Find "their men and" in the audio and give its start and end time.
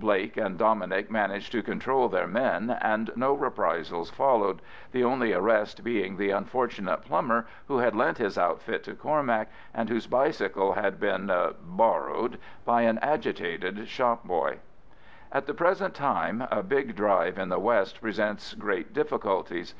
2.08-3.12